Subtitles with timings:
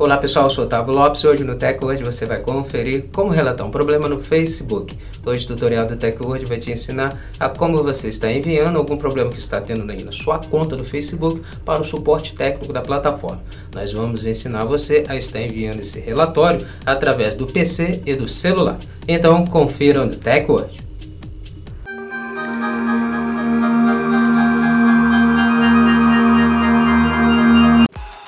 [0.00, 3.66] Olá pessoal, eu sou Otávio Lopes e hoje no TechWord você vai conferir como relatar
[3.66, 4.96] um problema no Facebook.
[5.26, 9.30] Hoje o tutorial do TechWord vai te ensinar a como você está enviando algum problema
[9.30, 13.42] que está tendo na sua conta do Facebook para o suporte técnico da plataforma.
[13.74, 18.78] Nós vamos ensinar você a estar enviando esse relatório através do PC e do celular.
[19.06, 20.79] Então confira no TechWord.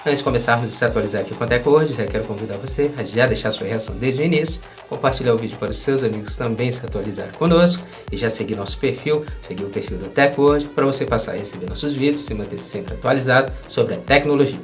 [0.05, 3.05] Antes de começarmos a se atualizar aqui com a TecWord, já quero convidar você a
[3.05, 6.72] já deixar sua reação desde o início, compartilhar o vídeo para os seus amigos também
[6.72, 11.07] se atualizar conosco e já seguir nosso perfil, seguir o perfil da TecWord para você
[11.07, 14.58] passar a receber nossos vídeos e manter -se sempre atualizado sobre a tecnologia.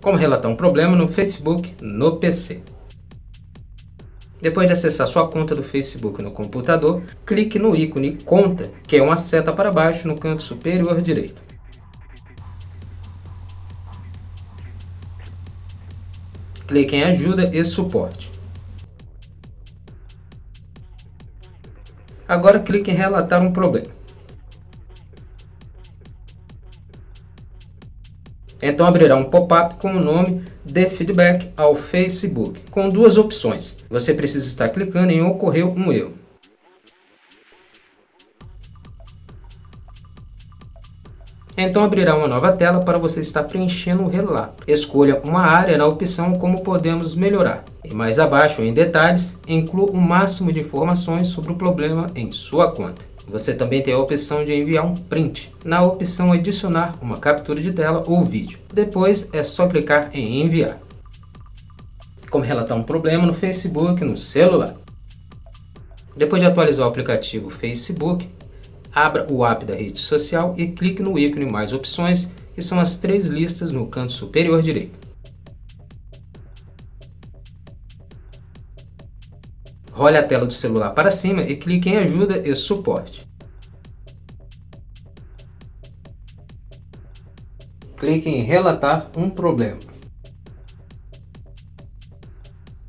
[0.00, 2.62] Como relatar um problema no Facebook no PC.
[4.42, 9.02] Depois de acessar sua conta do Facebook no computador, clique no ícone Conta, que é
[9.02, 11.40] uma seta para baixo no canto superior direito.
[16.66, 18.32] Clique em Ajuda e Suporte.
[22.26, 24.01] Agora clique em Relatar um problema.
[28.62, 33.78] Então abrirá um pop-up com o nome de feedback ao Facebook, com duas opções.
[33.90, 36.12] Você precisa estar clicando em ocorreu um erro.
[41.56, 44.64] Então abrirá uma nova tela para você estar preenchendo o relato.
[44.66, 47.64] Escolha uma área na opção como podemos melhorar.
[47.84, 52.72] E mais abaixo em detalhes, inclua o máximo de informações sobre o problema em sua
[52.72, 53.11] conta.
[53.26, 57.72] Você também tem a opção de enviar um print, na opção adicionar uma captura de
[57.72, 58.58] tela ou vídeo.
[58.72, 60.78] Depois é só clicar em enviar.
[62.28, 64.74] Como relatar um problema no Facebook no celular.
[66.16, 68.28] Depois de atualizar o aplicativo Facebook,
[68.92, 72.96] abra o app da rede social e clique no ícone mais opções, que são as
[72.96, 75.11] três listas no canto superior direito.
[79.92, 83.28] Role a tela do celular para cima e clique em Ajuda e Suporte.
[87.98, 89.78] Clique em Relatar um problema.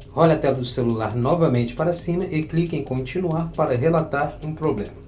[0.10, 4.56] Role a tela do celular novamente para cima e clique em Continuar para relatar um
[4.56, 5.04] problema.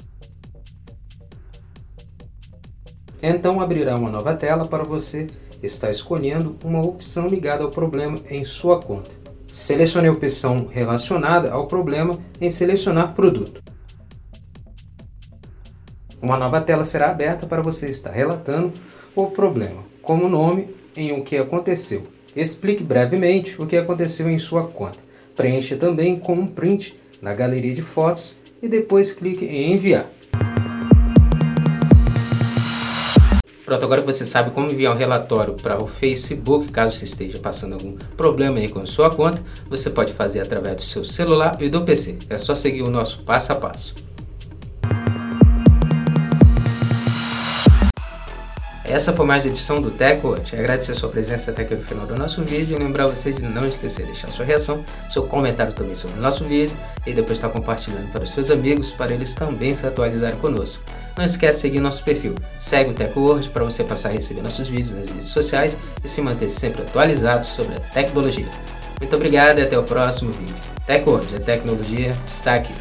[3.24, 5.28] Então abrirá uma nova tela para você
[5.64, 9.25] estar escolhendo uma opção ligada ao problema em sua conta.
[9.56, 13.64] Selecione a opção relacionada ao problema em Selecionar produto.
[16.22, 18.74] Uma nova tela será aberta para você estar relatando
[19.16, 22.04] o problema, como nome em o que aconteceu.
[22.36, 24.98] Explique brevemente o que aconteceu em sua conta.
[25.38, 30.06] Preencha também com um print na galeria de fotos e depois clique em enviar.
[33.66, 37.40] Pronto, agora que você sabe como enviar um relatório para o Facebook, caso você esteja
[37.40, 41.58] passando algum problema aí com a sua conta, você pode fazer através do seu celular
[41.60, 42.20] e do PC.
[42.30, 44.05] É só seguir o nosso passo a passo.
[48.88, 50.56] Essa foi mais a edição do Teco hoje.
[50.56, 53.42] Agradecer a sua presença até aqui no final do nosso vídeo e lembrar você de
[53.42, 57.40] não esquecer de deixar sua reação, seu comentário também sobre o nosso vídeo e depois
[57.40, 60.84] estar compartilhando para os seus amigos para eles também se atualizarem conosco.
[61.18, 62.36] Não esquece de seguir nosso perfil.
[62.60, 66.22] Segue o TecWord para você passar a receber nossos vídeos nas redes sociais e se
[66.22, 68.48] manter sempre atualizado sobre a tecnologia.
[69.02, 70.56] Muito obrigado e até o próximo vídeo.
[70.86, 72.74] TecWord, a tecnologia está aqui.